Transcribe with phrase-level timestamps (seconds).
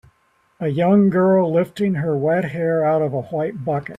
[0.59, 3.89] a young girl lifting her wet hair out of a white bucket